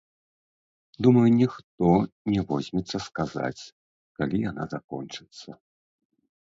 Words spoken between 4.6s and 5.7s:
закончыцца.